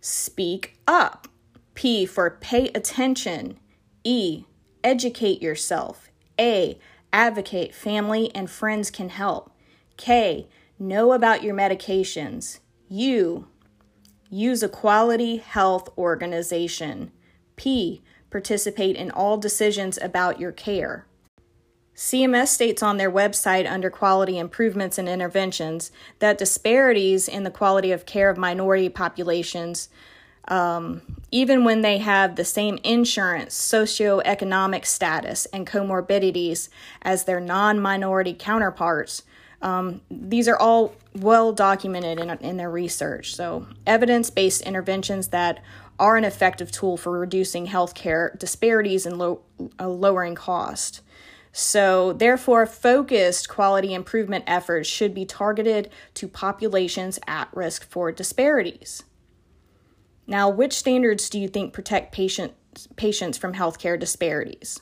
Speak 0.00 0.78
Up. 0.86 1.28
P 1.74 2.06
for 2.06 2.30
pay 2.30 2.68
attention. 2.68 3.58
E, 4.04 4.44
educate 4.84 5.42
yourself. 5.42 6.10
A, 6.38 6.78
advocate, 7.12 7.74
family 7.74 8.32
and 8.34 8.48
friends 8.48 8.90
can 8.90 9.08
help. 9.08 9.50
K, 9.96 10.46
know 10.78 11.12
about 11.12 11.42
your 11.42 11.54
medications. 11.54 12.60
U, 12.88 13.48
Use 14.36 14.64
a 14.64 14.68
quality 14.68 15.36
health 15.36 15.88
organization. 15.96 17.12
P. 17.54 18.02
Participate 18.32 18.96
in 18.96 19.12
all 19.12 19.36
decisions 19.36 19.96
about 20.02 20.40
your 20.40 20.50
care. 20.50 21.06
CMS 21.94 22.48
states 22.48 22.82
on 22.82 22.96
their 22.96 23.12
website 23.12 23.70
under 23.70 23.90
quality 23.90 24.36
improvements 24.36 24.98
and 24.98 25.08
interventions 25.08 25.92
that 26.18 26.36
disparities 26.36 27.28
in 27.28 27.44
the 27.44 27.50
quality 27.52 27.92
of 27.92 28.06
care 28.06 28.28
of 28.28 28.36
minority 28.36 28.88
populations, 28.88 29.88
um, 30.48 31.02
even 31.30 31.64
when 31.64 31.82
they 31.82 31.98
have 31.98 32.36
the 32.36 32.44
same 32.44 32.78
insurance, 32.84 33.54
socioeconomic 33.56 34.84
status, 34.84 35.46
and 35.46 35.66
comorbidities 35.66 36.68
as 37.02 37.24
their 37.24 37.40
non 37.40 37.80
minority 37.80 38.34
counterparts, 38.34 39.22
um, 39.62 40.02
these 40.10 40.46
are 40.46 40.58
all 40.58 40.94
well 41.14 41.52
documented 41.52 42.20
in, 42.20 42.30
in 42.38 42.56
their 42.56 42.70
research. 42.70 43.34
So, 43.34 43.66
evidence 43.86 44.30
based 44.30 44.62
interventions 44.62 45.28
that 45.28 45.62
are 45.98 46.16
an 46.16 46.24
effective 46.24 46.70
tool 46.70 46.96
for 46.96 47.18
reducing 47.18 47.68
healthcare 47.68 48.38
disparities 48.38 49.06
and 49.06 49.18
low, 49.18 49.40
uh, 49.80 49.88
lowering 49.88 50.34
cost. 50.34 51.00
So, 51.52 52.12
therefore, 52.12 52.66
focused 52.66 53.48
quality 53.48 53.94
improvement 53.94 54.44
efforts 54.46 54.88
should 54.88 55.14
be 55.14 55.24
targeted 55.24 55.88
to 56.14 56.28
populations 56.28 57.18
at 57.26 57.48
risk 57.54 57.88
for 57.88 58.10
disparities. 58.12 59.04
Now, 60.26 60.48
which 60.48 60.72
standards 60.72 61.28
do 61.28 61.38
you 61.38 61.48
think 61.48 61.72
protect 61.72 62.12
patient, 62.12 62.52
patients 62.96 63.38
from 63.38 63.54
healthcare 63.54 63.98
disparities? 63.98 64.80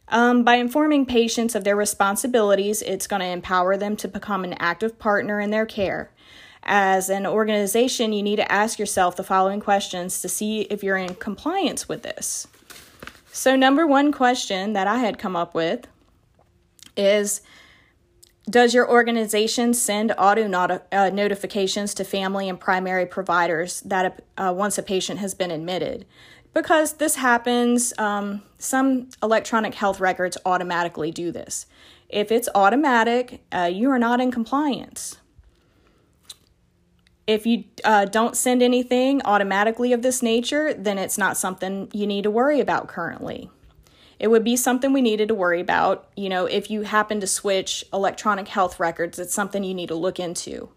Um, 0.10 0.44
by 0.44 0.56
informing 0.56 1.06
patients 1.06 1.56
of 1.56 1.64
their 1.64 1.78
responsibilities, 1.78 2.82
it's 2.82 3.08
going 3.08 3.22
to 3.22 3.28
empower 3.28 3.78
them 3.78 3.96
to 3.98 4.10
become 4.10 4.44
an 4.44 4.56
active 4.60 5.00
partner 5.00 5.40
in 5.40 5.52
their 5.52 5.66
care. 5.66 6.12
As 6.64 7.10
an 7.10 7.26
organization, 7.26 8.12
you 8.12 8.22
need 8.22 8.36
to 8.36 8.52
ask 8.52 8.80
yourself 8.80 9.16
the 9.16 9.24
following 9.24 9.62
questions 9.62 10.22
to 10.22 10.28
see 10.28 10.64
if 10.64 10.84
you're 10.84 10.98
in 10.98 11.16
compliance 11.16 11.88
with 11.88 12.04
this. 12.04 12.48
So, 13.38 13.56
number 13.56 13.86
one 13.86 14.12
question 14.12 14.74
that 14.74 14.88
I 14.88 14.98
had 14.98 15.20
come 15.20 15.36
up 15.36 15.54
with 15.54 15.86
is 16.98 17.42
Does 18.50 18.74
your 18.74 18.90
organization 18.90 19.76
send 19.76 20.12
auto 20.18 20.48
not- 20.48 20.88
uh, 20.92 21.12
notifications 21.12 21.94
to 21.94 22.04
family 22.04 22.50
and 22.50 22.60
primary 22.60 23.06
providers 23.06 23.82
that 23.82 24.24
uh, 24.40 24.52
once 24.58 24.80
a 24.80 24.82
patient 24.82 25.20
has 25.20 25.36
been 25.36 25.52
admitted? 25.52 26.08
Because 26.56 26.94
this 26.94 27.18
happens, 27.18 27.94
um, 28.00 28.42
some 28.58 29.10
electronic 29.22 29.76
health 29.76 30.00
records 30.00 30.40
automatically 30.44 31.12
do 31.12 31.32
this. 31.32 31.68
If 32.10 32.32
it's 32.32 32.50
automatic, 32.56 33.44
uh, 33.54 33.70
you 33.72 33.92
are 33.92 34.00
not 34.00 34.20
in 34.20 34.32
compliance. 34.32 35.20
If 37.28 37.46
you 37.46 37.66
uh, 37.84 38.06
don't 38.06 38.38
send 38.38 38.64
anything 38.64 39.22
automatically 39.26 39.92
of 39.92 40.02
this 40.02 40.24
nature, 40.24 40.74
then 40.74 40.98
it's 40.98 41.18
not 41.18 41.36
something 41.38 41.90
you 41.94 42.08
need 42.08 42.24
to 42.24 42.32
worry 42.32 42.62
about 42.62 42.88
currently. 42.88 43.50
It 44.18 44.30
would 44.30 44.44
be 44.44 44.56
something 44.56 44.94
we 44.94 45.02
needed 45.02 45.28
to 45.28 45.36
worry 45.36 45.60
about. 45.60 46.08
You 46.16 46.30
know, 46.30 46.46
if 46.46 46.72
you 46.72 46.84
happen 46.84 47.20
to 47.20 47.28
switch 47.28 47.86
electronic 47.94 48.48
health 48.48 48.80
records, 48.80 49.20
it's 49.20 49.34
something 49.34 49.64
you 49.64 49.74
need 49.74 49.90
to 49.90 49.96
look 49.96 50.20
into. 50.20 50.70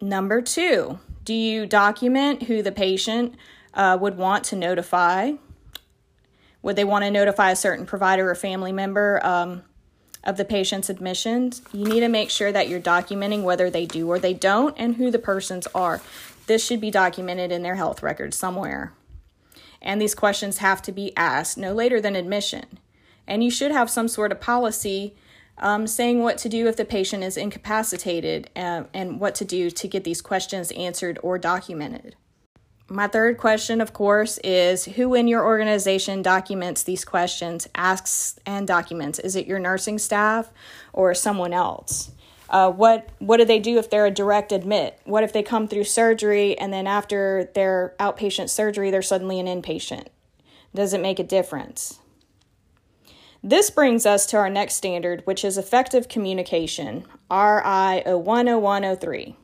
Number 0.00 0.40
two, 0.40 1.00
do 1.24 1.34
you 1.34 1.66
document 1.66 2.44
who 2.44 2.62
the 2.62 2.72
patient 2.72 3.34
uh, 3.74 3.98
would 4.00 4.16
want 4.16 4.44
to 4.44 4.56
notify? 4.56 5.32
Would 6.62 6.76
they 6.76 6.84
want 6.84 7.04
to 7.04 7.10
notify 7.10 7.50
a 7.50 7.56
certain 7.56 7.84
provider 7.84 8.30
or 8.30 8.34
family 8.34 8.72
member? 8.72 9.20
Um, 9.24 9.62
of 10.24 10.36
the 10.36 10.44
patient's 10.44 10.88
admissions, 10.88 11.62
you 11.72 11.84
need 11.84 12.00
to 12.00 12.08
make 12.08 12.30
sure 12.30 12.50
that 12.50 12.68
you're 12.68 12.80
documenting 12.80 13.42
whether 13.42 13.70
they 13.70 13.86
do 13.86 14.08
or 14.08 14.18
they 14.18 14.34
don't 14.34 14.74
and 14.78 14.96
who 14.96 15.10
the 15.10 15.18
persons 15.18 15.66
are. 15.74 16.00
This 16.46 16.64
should 16.64 16.80
be 16.80 16.90
documented 16.90 17.52
in 17.52 17.62
their 17.62 17.76
health 17.76 18.02
record 18.02 18.34
somewhere. 18.34 18.92
And 19.80 20.00
these 20.00 20.14
questions 20.14 20.58
have 20.58 20.80
to 20.82 20.92
be 20.92 21.14
asked 21.16 21.58
no 21.58 21.72
later 21.72 22.00
than 22.00 22.16
admission. 22.16 22.78
And 23.26 23.44
you 23.44 23.50
should 23.50 23.70
have 23.70 23.90
some 23.90 24.08
sort 24.08 24.32
of 24.32 24.40
policy 24.40 25.14
um, 25.58 25.86
saying 25.86 26.20
what 26.20 26.38
to 26.38 26.48
do 26.48 26.66
if 26.66 26.76
the 26.76 26.84
patient 26.84 27.22
is 27.22 27.36
incapacitated, 27.36 28.50
uh, 28.56 28.84
and 28.92 29.20
what 29.20 29.34
to 29.36 29.44
do 29.44 29.70
to 29.70 29.88
get 29.88 30.04
these 30.04 30.20
questions 30.20 30.72
answered 30.72 31.18
or 31.22 31.38
documented. 31.38 32.16
My 32.94 33.08
third 33.08 33.38
question, 33.38 33.80
of 33.80 33.92
course, 33.92 34.38
is 34.44 34.84
who 34.84 35.14
in 35.14 35.26
your 35.26 35.44
organization 35.44 36.22
documents 36.22 36.84
these 36.84 37.04
questions, 37.04 37.68
asks, 37.74 38.38
and 38.46 38.68
documents? 38.68 39.18
Is 39.18 39.34
it 39.34 39.48
your 39.48 39.58
nursing 39.58 39.98
staff 39.98 40.52
or 40.92 41.12
someone 41.12 41.52
else? 41.52 42.12
Uh, 42.48 42.70
what 42.70 43.08
what 43.18 43.38
do 43.38 43.44
they 43.44 43.58
do 43.58 43.78
if 43.78 43.90
they're 43.90 44.06
a 44.06 44.12
direct 44.12 44.52
admit? 44.52 45.00
What 45.06 45.24
if 45.24 45.32
they 45.32 45.42
come 45.42 45.66
through 45.66 45.84
surgery 45.84 46.56
and 46.56 46.72
then 46.72 46.86
after 46.86 47.50
their 47.56 47.96
outpatient 47.98 48.48
surgery 48.48 48.92
they're 48.92 49.02
suddenly 49.02 49.40
an 49.40 49.46
inpatient? 49.46 50.06
Does 50.72 50.94
it 50.94 51.00
make 51.00 51.18
a 51.18 51.24
difference? 51.24 51.98
This 53.42 53.70
brings 53.70 54.06
us 54.06 54.24
to 54.26 54.36
our 54.36 54.48
next 54.48 54.74
standard, 54.74 55.22
which 55.24 55.44
is 55.44 55.58
effective 55.58 56.06
communication, 56.06 57.06
RI 57.28 58.04
010103. 58.06 59.36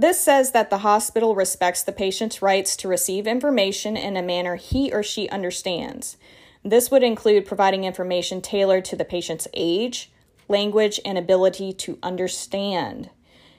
This 0.00 0.20
says 0.20 0.52
that 0.52 0.70
the 0.70 0.78
hospital 0.78 1.34
respects 1.34 1.82
the 1.82 1.90
patient's 1.90 2.40
rights 2.40 2.76
to 2.76 2.88
receive 2.88 3.26
information 3.26 3.96
in 3.96 4.16
a 4.16 4.22
manner 4.22 4.54
he 4.54 4.92
or 4.92 5.02
she 5.02 5.28
understands. 5.28 6.16
This 6.64 6.88
would 6.88 7.02
include 7.02 7.46
providing 7.46 7.82
information 7.82 8.40
tailored 8.40 8.84
to 8.86 8.96
the 8.96 9.04
patient's 9.04 9.48
age, 9.54 10.12
language, 10.46 11.00
and 11.04 11.18
ability 11.18 11.72
to 11.72 11.98
understand. 12.00 13.10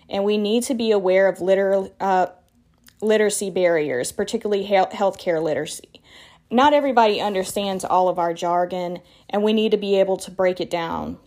And 0.10 0.24
we 0.24 0.38
need 0.38 0.64
to 0.64 0.74
be 0.74 0.92
aware 0.92 1.28
of 1.28 1.42
liter- 1.42 1.90
uh, 2.00 2.28
literacy 3.02 3.50
barriers, 3.50 4.14
particularly 4.14 4.66
healthcare 4.66 5.44
literacy. 5.44 6.02
Not 6.50 6.74
everybody 6.74 7.20
understands 7.20 7.84
all 7.84 8.08
of 8.08 8.18
our 8.18 8.34
jargon, 8.34 9.00
and 9.30 9.44
we 9.44 9.52
need 9.52 9.72
to 9.72 9.78
be 9.78 10.00
able 10.00 10.18
to 10.18 10.32
break 10.32 10.62
it 10.62 10.70
down. 10.70 11.18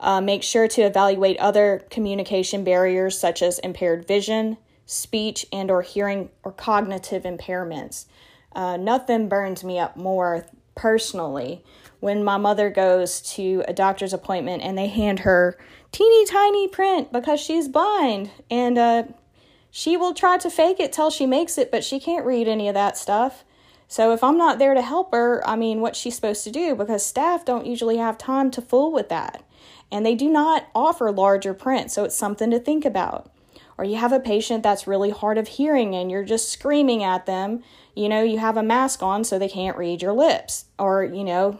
Uh, 0.00 0.20
make 0.20 0.42
sure 0.42 0.68
to 0.68 0.82
evaluate 0.82 1.36
other 1.38 1.84
communication 1.90 2.62
barriers 2.62 3.18
such 3.18 3.42
as 3.42 3.58
impaired 3.60 4.06
vision, 4.06 4.56
speech, 4.86 5.44
and 5.52 5.70
or 5.70 5.82
hearing 5.82 6.30
or 6.44 6.52
cognitive 6.52 7.24
impairments. 7.24 8.06
Uh, 8.54 8.76
nothing 8.76 9.28
burns 9.28 9.64
me 9.64 9.78
up 9.78 9.96
more 9.96 10.46
personally 10.74 11.64
when 12.00 12.22
my 12.22 12.36
mother 12.36 12.70
goes 12.70 13.20
to 13.20 13.64
a 13.66 13.72
doctor's 13.72 14.12
appointment 14.12 14.62
and 14.62 14.78
they 14.78 14.86
hand 14.86 15.20
her 15.20 15.58
teeny 15.90 16.24
tiny 16.26 16.68
print 16.68 17.12
because 17.12 17.40
she's 17.40 17.68
blind 17.68 18.30
and 18.50 18.78
uh, 18.78 19.02
she 19.70 19.96
will 19.96 20.14
try 20.14 20.38
to 20.38 20.50
fake 20.50 20.80
it 20.80 20.92
till 20.92 21.10
she 21.10 21.26
makes 21.26 21.58
it, 21.58 21.70
but 21.70 21.84
she 21.84 22.00
can't 22.00 22.24
read 22.24 22.48
any 22.48 22.68
of 22.68 22.74
that 22.74 22.96
stuff. 22.96 23.44
So 23.88 24.12
if 24.12 24.22
I'm 24.22 24.36
not 24.36 24.58
there 24.58 24.74
to 24.74 24.82
help 24.82 25.12
her, 25.12 25.42
I 25.48 25.56
mean, 25.56 25.80
what's 25.80 25.98
she 25.98 26.10
supposed 26.10 26.44
to 26.44 26.50
do? 26.50 26.74
Because 26.74 27.04
staff 27.04 27.44
don't 27.44 27.66
usually 27.66 27.96
have 27.96 28.18
time 28.18 28.50
to 28.52 28.62
fool 28.62 28.92
with 28.92 29.08
that. 29.08 29.42
And 29.90 30.04
they 30.04 30.14
do 30.14 30.30
not 30.30 30.68
offer 30.74 31.10
larger 31.10 31.54
print, 31.54 31.90
so 31.90 32.04
it's 32.04 32.14
something 32.14 32.50
to 32.50 32.60
think 32.60 32.84
about. 32.84 33.30
Or 33.78 33.84
you 33.84 33.96
have 33.96 34.12
a 34.12 34.20
patient 34.20 34.62
that's 34.62 34.86
really 34.86 35.10
hard 35.10 35.38
of 35.38 35.48
hearing 35.48 35.94
and 35.94 36.10
you're 36.10 36.24
just 36.24 36.50
screaming 36.50 37.02
at 37.02 37.26
them. 37.26 37.62
You 37.94 38.08
know, 38.08 38.22
you 38.22 38.38
have 38.38 38.56
a 38.56 38.62
mask 38.62 39.02
on 39.02 39.24
so 39.24 39.38
they 39.38 39.48
can't 39.48 39.78
read 39.78 40.02
your 40.02 40.12
lips. 40.12 40.66
Or, 40.78 41.02
you 41.02 41.24
know, 41.24 41.58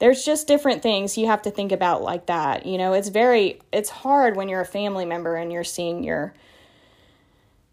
there's 0.00 0.24
just 0.24 0.46
different 0.46 0.82
things 0.82 1.16
you 1.16 1.26
have 1.26 1.42
to 1.42 1.50
think 1.50 1.72
about 1.72 2.02
like 2.02 2.26
that. 2.26 2.66
You 2.66 2.76
know, 2.76 2.92
it's 2.92 3.08
very 3.08 3.60
it's 3.72 3.88
hard 3.88 4.36
when 4.36 4.48
you're 4.48 4.60
a 4.60 4.66
family 4.66 5.04
member 5.04 5.36
and 5.36 5.52
you're 5.52 5.64
seeing 5.64 6.04
your 6.04 6.34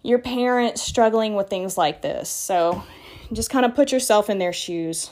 your 0.03 0.19
parents 0.19 0.81
struggling 0.81 1.35
with 1.35 1.49
things 1.49 1.77
like 1.77 2.01
this. 2.01 2.29
So, 2.29 2.83
just 3.31 3.49
kind 3.49 3.65
of 3.65 3.75
put 3.75 3.91
yourself 3.91 4.29
in 4.29 4.37
their 4.37 4.53
shoes. 4.53 5.11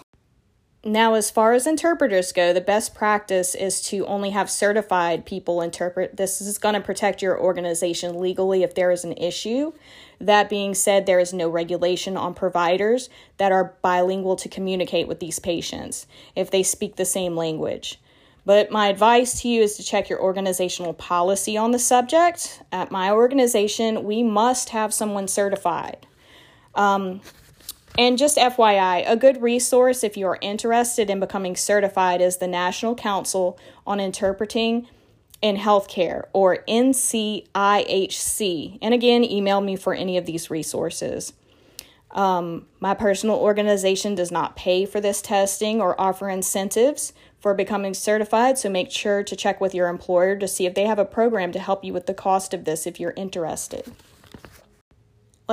Now, 0.85 1.13
as 1.13 1.31
far 1.31 1.53
as 1.53 1.65
interpreters 1.65 2.33
go, 2.33 2.51
the 2.51 2.59
best 2.59 2.93
practice 2.93 3.55
is 3.55 3.81
to 3.83 4.05
only 4.05 4.31
have 4.31 4.51
certified 4.51 5.25
people 5.25 5.61
interpret. 5.61 6.17
This 6.17 6.41
is 6.41 6.57
going 6.57 6.75
to 6.75 6.81
protect 6.81 7.21
your 7.21 7.39
organization 7.39 8.19
legally 8.19 8.63
if 8.63 8.75
there 8.75 8.91
is 8.91 9.05
an 9.05 9.13
issue. 9.13 9.71
That 10.19 10.49
being 10.49 10.73
said, 10.73 11.05
there 11.05 11.21
is 11.21 11.33
no 11.33 11.47
regulation 11.47 12.17
on 12.17 12.33
providers 12.33 13.09
that 13.37 13.53
are 13.53 13.77
bilingual 13.81 14.35
to 14.35 14.49
communicate 14.49 15.07
with 15.07 15.21
these 15.21 15.39
patients 15.39 16.05
if 16.35 16.51
they 16.51 16.63
speak 16.63 16.97
the 16.97 17.05
same 17.05 17.37
language. 17.37 18.01
But 18.45 18.69
my 18.69 18.87
advice 18.87 19.41
to 19.41 19.47
you 19.47 19.61
is 19.61 19.77
to 19.77 19.83
check 19.83 20.09
your 20.09 20.21
organizational 20.21 20.93
policy 20.93 21.55
on 21.55 21.71
the 21.71 21.79
subject. 21.79 22.61
At 22.73 22.91
my 22.91 23.09
organization, 23.09 24.03
we 24.03 24.21
must 24.21 24.69
have 24.69 24.93
someone 24.93 25.29
certified. 25.29 26.07
Um, 26.75 27.21
and 27.97 28.17
just 28.17 28.37
FYI, 28.37 29.03
a 29.07 29.15
good 29.15 29.41
resource 29.41 30.03
if 30.03 30.17
you 30.17 30.25
are 30.27 30.39
interested 30.41 31.09
in 31.09 31.19
becoming 31.19 31.55
certified 31.55 32.21
is 32.21 32.37
the 32.37 32.47
National 32.47 32.95
Council 32.95 33.59
on 33.85 33.99
Interpreting 33.99 34.87
in 35.43 35.57
Healthcare, 35.57 36.23
or 36.31 36.63
NCIHC. 36.69 37.49
And 38.81 38.93
again, 38.93 39.25
email 39.25 39.59
me 39.59 39.75
for 39.75 39.93
any 39.93 40.17
of 40.17 40.25
these 40.25 40.49
resources. 40.49 41.33
Um, 42.11 42.65
my 42.79 42.93
personal 42.93 43.35
organization 43.35 44.15
does 44.15 44.31
not 44.31 44.55
pay 44.55 44.85
for 44.85 45.01
this 45.01 45.21
testing 45.21 45.81
or 45.81 45.99
offer 45.99 46.29
incentives 46.29 47.11
for 47.39 47.53
becoming 47.53 47.93
certified, 47.93 48.57
so 48.57 48.69
make 48.69 48.89
sure 48.89 49.21
to 49.21 49.35
check 49.35 49.59
with 49.59 49.75
your 49.75 49.89
employer 49.89 50.37
to 50.37 50.47
see 50.47 50.65
if 50.65 50.75
they 50.75 50.85
have 50.85 50.99
a 50.99 51.03
program 51.03 51.51
to 51.51 51.59
help 51.59 51.83
you 51.83 51.91
with 51.91 52.05
the 52.05 52.13
cost 52.13 52.53
of 52.53 52.63
this 52.63 52.87
if 52.87 52.97
you're 52.97 53.13
interested. 53.17 53.91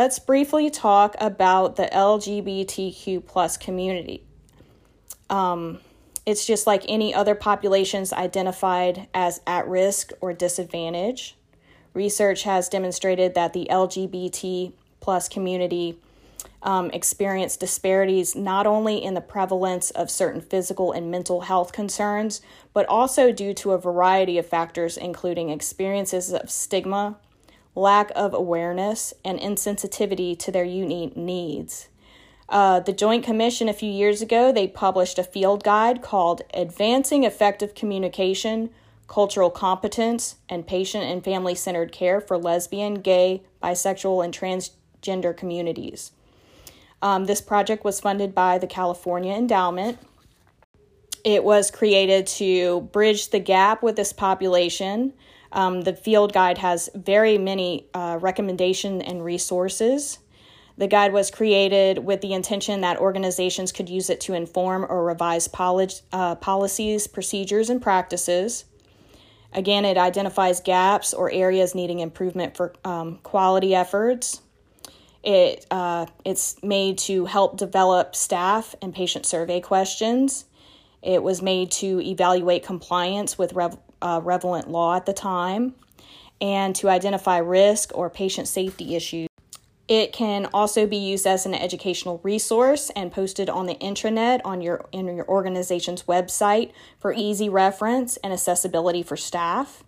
Let's 0.00 0.18
briefly 0.18 0.70
talk 0.70 1.14
about 1.20 1.76
the 1.76 1.82
LGBTQ 1.92 3.26
plus 3.26 3.58
community. 3.58 4.24
Um, 5.28 5.80
it's 6.24 6.46
just 6.46 6.66
like 6.66 6.86
any 6.88 7.12
other 7.12 7.34
populations 7.34 8.10
identified 8.10 9.08
as 9.12 9.42
at 9.46 9.68
risk 9.68 10.12
or 10.22 10.32
disadvantage. 10.32 11.36
Research 11.92 12.44
has 12.44 12.70
demonstrated 12.70 13.34
that 13.34 13.52
the 13.52 13.68
LGBT 13.70 14.72
plus 15.00 15.28
community 15.28 15.98
um, 16.62 16.90
experience 16.92 17.58
disparities 17.58 18.34
not 18.34 18.66
only 18.66 19.04
in 19.04 19.12
the 19.12 19.20
prevalence 19.20 19.90
of 19.90 20.10
certain 20.10 20.40
physical 20.40 20.92
and 20.92 21.10
mental 21.10 21.42
health 21.42 21.72
concerns, 21.72 22.40
but 22.72 22.86
also 22.86 23.32
due 23.32 23.52
to 23.52 23.72
a 23.72 23.78
variety 23.78 24.38
of 24.38 24.46
factors, 24.46 24.96
including 24.96 25.50
experiences 25.50 26.32
of 26.32 26.50
stigma, 26.50 27.18
lack 27.74 28.11
of 28.16 28.35
awareness, 28.35 29.14
and 29.24 29.38
insensitivity 29.38 30.38
to 30.38 30.50
their 30.50 30.64
unique 30.64 31.16
needs. 31.16 31.88
Uh, 32.48 32.80
the 32.80 32.92
Joint 32.92 33.24
Commission 33.24 33.68
a 33.68 33.72
few 33.72 33.90
years 33.90 34.20
ago, 34.20 34.50
they 34.50 34.66
published 34.66 35.18
a 35.18 35.24
field 35.24 35.62
guide 35.62 36.02
called 36.02 36.42
Advancing 36.52 37.22
Effective 37.22 37.76
Communication, 37.76 38.70
Cultural 39.06 39.50
Competence, 39.50 40.37
and 40.48 40.66
Patient 40.66 41.04
and 41.04 41.22
Family 41.22 41.54
Centered 41.54 41.92
Care 41.92 42.20
for 42.20 42.37
Lesbian, 42.37 42.94
Gay, 42.94 43.42
Bisexual, 43.62 44.24
and 44.24 44.35
Transgender 44.35 45.37
Communities. 45.37 46.11
Um, 47.02 47.26
this 47.26 47.40
project 47.40 47.85
was 47.85 48.00
funded 48.00 48.35
by 48.35 48.59
the 48.59 48.66
California 48.66 49.35
Endowment. 49.35 49.98
It 51.24 51.44
was 51.44 51.70
created 51.70 52.26
to 52.26 52.83
bridge 52.92 53.30
the 53.30 53.38
gap 53.38 53.83
with 53.83 53.94
this 53.94 54.12
population 54.12 55.12
um, 55.52 55.82
the 55.82 55.94
field 55.94 56.32
guide 56.32 56.58
has 56.58 56.88
very 56.94 57.38
many 57.38 57.86
uh, 57.94 58.18
recommendation 58.20 59.02
and 59.02 59.24
resources. 59.24 60.18
The 60.76 60.86
guide 60.86 61.12
was 61.12 61.30
created 61.30 61.98
with 61.98 62.20
the 62.22 62.32
intention 62.32 62.80
that 62.80 62.98
organizations 62.98 63.70
could 63.70 63.90
use 63.90 64.08
it 64.08 64.20
to 64.22 64.34
inform 64.34 64.86
or 64.88 65.04
revise 65.04 65.48
uh, 66.12 66.34
policies, 66.36 67.06
procedures, 67.06 67.68
and 67.68 67.82
practices. 67.82 68.64
Again, 69.52 69.84
it 69.84 69.98
identifies 69.98 70.60
gaps 70.60 71.12
or 71.12 71.30
areas 71.30 71.74
needing 71.74 71.98
improvement 71.98 72.56
for 72.56 72.72
um, 72.84 73.18
quality 73.22 73.74
efforts. 73.74 74.40
It, 75.22 75.66
uh, 75.70 76.06
it's 76.24 76.62
made 76.62 76.96
to 76.98 77.26
help 77.26 77.58
develop 77.58 78.14
staff 78.14 78.74
and 78.80 78.94
patient 78.94 79.26
survey 79.26 79.60
questions. 79.60 80.46
It 81.02 81.22
was 81.22 81.42
made 81.42 81.70
to 81.72 82.00
evaluate 82.00 82.64
compliance 82.64 83.38
with 83.38 83.52
rev- 83.52 83.78
uh, 84.02 84.20
relevant 84.22 84.70
law 84.70 84.96
at 84.96 85.06
the 85.06 85.12
time 85.12 85.74
and 86.40 86.74
to 86.76 86.88
identify 86.88 87.38
risk 87.38 87.90
or 87.94 88.10
patient 88.10 88.48
safety 88.48 88.94
issues. 88.94 89.28
It 89.88 90.12
can 90.12 90.46
also 90.54 90.86
be 90.86 90.96
used 90.96 91.26
as 91.26 91.46
an 91.46 91.54
educational 91.54 92.20
resource 92.22 92.90
and 92.94 93.10
posted 93.10 93.50
on 93.50 93.66
the 93.66 93.74
intranet 93.74 94.40
on 94.44 94.60
your 94.60 94.86
in 94.92 95.06
your 95.06 95.28
organization's 95.28 96.04
website 96.04 96.70
for 97.00 97.12
easy 97.12 97.48
reference 97.48 98.16
and 98.18 98.32
accessibility 98.32 99.02
for 99.02 99.16
staff. 99.16 99.82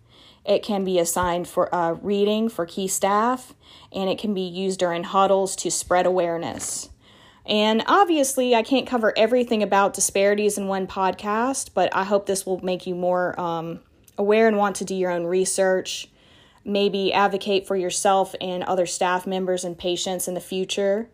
It 0.45 0.61
can 0.61 0.83
be 0.83 0.99
assigned 0.99 1.47
for 1.47 1.73
uh, 1.73 1.93
reading 1.93 2.49
for 2.49 2.65
key 2.65 2.89
staff, 2.89 3.53
and 3.93 4.09
it 4.09 4.19
can 4.19 4.33
be 4.33 4.41
used 4.41 4.77
during 4.77 5.05
huddles 5.05 5.55
to 5.57 5.71
spread 5.71 6.05
awareness. 6.05 6.89
And 7.45 7.83
obviously, 7.87 8.55
I 8.55 8.63
can't 8.63 8.87
cover 8.87 9.13
everything 9.17 9.61
about 9.61 9.93
disparities 9.93 10.57
in 10.57 10.67
one 10.67 10.87
podcast, 10.87 11.71
but 11.73 11.93
I 11.93 12.03
hope 12.03 12.25
this 12.25 12.45
will 12.45 12.63
make 12.63 12.87
you 12.87 12.95
more 12.95 13.39
um, 13.39 13.81
aware 14.17 14.47
and 14.47 14.57
want 14.57 14.77
to 14.77 14.85
do 14.85 14.95
your 14.95 15.11
own 15.11 15.25
research, 15.25 16.07
maybe 16.63 17.11
advocate 17.11 17.67
for 17.67 17.75
yourself 17.75 18.33
and 18.39 18.63
other 18.63 18.85
staff 18.85 19.27
members 19.27 19.65
and 19.65 19.77
patients 19.77 20.27
in 20.27 20.33
the 20.33 20.39
future. 20.39 21.09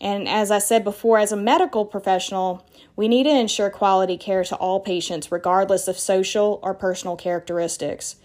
And 0.00 0.28
as 0.28 0.50
I 0.50 0.58
said 0.58 0.84
before, 0.84 1.18
as 1.18 1.32
a 1.32 1.36
medical 1.36 1.84
professional, 1.84 2.66
we 2.96 3.06
need 3.06 3.24
to 3.24 3.30
ensure 3.30 3.70
quality 3.70 4.16
care 4.16 4.44
to 4.44 4.56
all 4.56 4.80
patients, 4.80 5.30
regardless 5.30 5.86
of 5.86 5.98
social 5.98 6.60
or 6.62 6.74
personal 6.74 7.16
characteristics. 7.16 8.16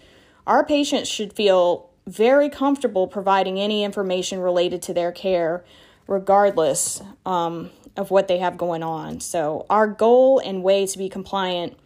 Our 0.46 0.64
patients 0.64 1.08
should 1.08 1.32
feel 1.32 1.90
very 2.06 2.48
comfortable 2.48 3.06
providing 3.06 3.60
any 3.60 3.84
information 3.84 4.40
related 4.40 4.82
to 4.82 4.94
their 4.94 5.12
care, 5.12 5.64
regardless 6.10 7.00
um, 7.24 7.70
of 7.96 8.10
what 8.10 8.26
they 8.26 8.38
have 8.38 8.58
going 8.58 8.82
on. 8.82 9.20
So, 9.20 9.64
our 9.70 9.86
goal 9.86 10.40
and 10.40 10.62
way 10.62 10.84
to 10.84 10.98
be 10.98 11.08
compliant 11.08 11.78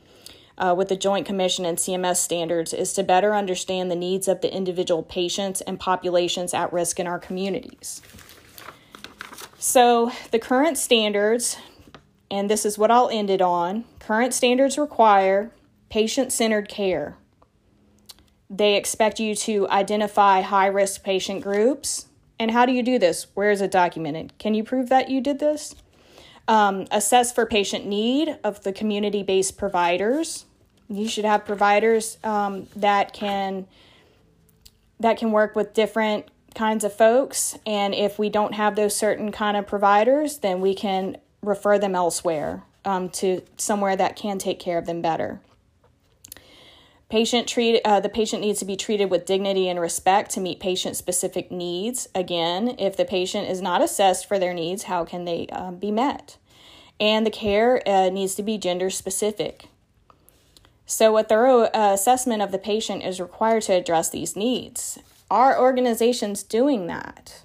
uh, 0.56 0.74
with 0.76 0.88
the 0.88 0.96
Joint 0.96 1.26
Commission 1.26 1.66
and 1.66 1.76
CMS 1.76 2.16
standards 2.16 2.72
is 2.72 2.94
to 2.94 3.02
better 3.02 3.34
understand 3.34 3.90
the 3.90 3.96
needs 3.96 4.26
of 4.26 4.40
the 4.40 4.52
individual 4.52 5.02
patients 5.02 5.60
and 5.60 5.78
populations 5.78 6.54
at 6.54 6.72
risk 6.72 6.98
in 6.98 7.06
our 7.06 7.18
communities. 7.18 8.00
So, 9.58 10.10
the 10.30 10.38
current 10.38 10.78
standards, 10.78 11.58
and 12.30 12.48
this 12.48 12.64
is 12.64 12.78
what 12.78 12.90
I'll 12.90 13.10
end 13.10 13.28
it 13.28 13.42
on 13.42 13.84
current 13.98 14.34
standards 14.34 14.78
require 14.78 15.50
patient 15.90 16.32
centered 16.32 16.68
care. 16.68 17.16
They 18.48 18.76
expect 18.76 19.20
you 19.20 19.34
to 19.34 19.68
identify 19.68 20.40
high 20.40 20.66
risk 20.66 21.02
patient 21.02 21.42
groups. 21.42 22.06
And 22.38 22.50
how 22.50 22.66
do 22.66 22.72
you 22.72 22.82
do 22.82 22.98
this? 22.98 23.26
Where 23.34 23.50
is 23.50 23.60
it 23.60 23.70
documented? 23.70 24.36
Can 24.38 24.54
you 24.54 24.64
prove 24.64 24.88
that 24.88 25.08
you 25.08 25.20
did 25.20 25.38
this? 25.38 25.74
Um, 26.46 26.86
assess 26.90 27.32
for 27.32 27.46
patient 27.46 27.86
need 27.86 28.38
of 28.44 28.62
the 28.64 28.72
community 28.72 29.22
based 29.22 29.56
providers. 29.56 30.44
You 30.88 31.08
should 31.08 31.24
have 31.24 31.46
providers 31.46 32.18
um, 32.22 32.66
that 32.76 33.12
can 33.12 33.66
that 35.00 35.16
can 35.16 35.32
work 35.32 35.56
with 35.56 35.74
different 35.74 36.26
kinds 36.54 36.84
of 36.84 36.94
folks 36.94 37.58
and 37.66 37.94
if 37.94 38.18
we 38.18 38.30
don't 38.30 38.54
have 38.54 38.76
those 38.76 38.94
certain 38.94 39.32
kind 39.32 39.56
of 39.56 39.66
providers 39.66 40.38
then 40.38 40.60
we 40.60 40.72
can 40.72 41.16
refer 41.42 41.78
them 41.80 41.96
elsewhere 41.96 42.62
um, 42.84 43.08
to 43.08 43.42
somewhere 43.56 43.96
that 43.96 44.14
can 44.14 44.38
take 44.38 44.60
care 44.60 44.78
of 44.78 44.86
them 44.86 45.02
better 45.02 45.40
Patient 47.14 47.46
treat, 47.46 47.80
uh, 47.84 48.00
the 48.00 48.08
patient 48.08 48.42
needs 48.42 48.58
to 48.58 48.64
be 48.64 48.74
treated 48.74 49.08
with 49.08 49.24
dignity 49.24 49.68
and 49.68 49.78
respect 49.78 50.32
to 50.32 50.40
meet 50.40 50.58
patient 50.58 50.96
specific 50.96 51.48
needs. 51.48 52.08
Again, 52.12 52.74
if 52.76 52.96
the 52.96 53.04
patient 53.04 53.48
is 53.48 53.62
not 53.62 53.80
assessed 53.80 54.26
for 54.26 54.36
their 54.36 54.52
needs, 54.52 54.82
how 54.82 55.04
can 55.04 55.24
they 55.24 55.46
uh, 55.52 55.70
be 55.70 55.92
met? 55.92 56.38
And 56.98 57.24
the 57.24 57.30
care 57.30 57.80
uh, 57.88 58.08
needs 58.10 58.34
to 58.34 58.42
be 58.42 58.58
gender 58.58 58.90
specific. 58.90 59.66
So, 60.86 61.16
a 61.16 61.22
thorough 61.22 61.66
uh, 61.66 61.92
assessment 61.94 62.42
of 62.42 62.50
the 62.50 62.58
patient 62.58 63.04
is 63.04 63.20
required 63.20 63.62
to 63.62 63.74
address 63.74 64.10
these 64.10 64.34
needs. 64.34 64.98
Are 65.30 65.56
organization's 65.56 66.42
doing 66.42 66.88
that? 66.88 67.44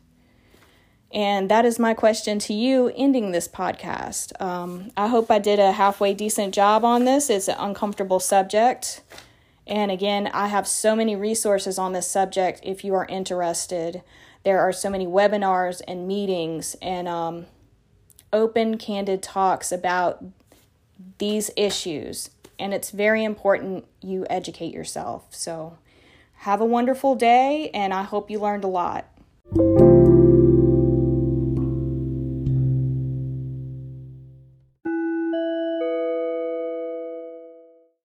And 1.14 1.48
that 1.52 1.64
is 1.64 1.78
my 1.78 1.94
question 1.94 2.40
to 2.40 2.56
you 2.56 2.92
ending 2.96 3.34
this 3.34 3.48
podcast. 3.48 4.32
Um, 4.42 4.90
I 4.98 5.10
hope 5.10 5.30
I 5.30 5.38
did 5.38 5.60
a 5.60 5.74
halfway 5.74 6.16
decent 6.16 6.56
job 6.56 6.84
on 6.84 7.06
this. 7.06 7.30
It's 7.30 7.48
an 7.48 7.58
uncomfortable 7.60 8.20
subject. 8.20 9.04
And 9.70 9.92
again, 9.92 10.28
I 10.34 10.48
have 10.48 10.68
so 10.68 10.96
many 10.96 11.16
resources 11.16 11.78
on 11.78 11.94
this 11.94 12.10
subject 12.10 12.60
if 12.64 12.84
you 12.84 12.96
are 12.96 13.06
interested. 13.06 14.02
There 14.44 14.60
are 14.60 14.74
so 14.74 14.90
many 14.90 15.06
webinars 15.06 15.82
and 15.88 16.08
meetings 16.08 16.76
and 16.82 17.08
um, 17.08 17.46
open, 18.34 18.80
candid 18.80 19.22
talks 19.22 19.72
about 19.72 20.26
these 21.20 21.52
issues. 21.56 22.32
And 22.58 22.74
it's 22.74 22.90
very 22.90 23.24
important 23.24 23.86
you 24.02 24.26
educate 24.28 24.74
yourself. 24.74 25.28
So, 25.30 25.78
have 26.44 26.62
a 26.62 26.66
wonderful 26.66 27.16
day, 27.16 27.70
and 27.74 27.94
I 27.94 28.04
hope 28.04 28.32
you 28.32 28.40
learned 28.40 28.64
a 28.64 28.68
lot. 28.68 29.06